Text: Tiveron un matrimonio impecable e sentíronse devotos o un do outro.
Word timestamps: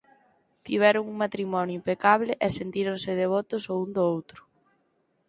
Tiveron 0.65 1.03
un 1.11 1.15
matrimonio 1.23 1.77
impecable 1.79 2.31
e 2.45 2.47
sentíronse 2.59 3.19
devotos 3.21 3.63
o 3.71 3.73
un 3.83 3.89
do 3.95 4.03
outro. 4.13 4.41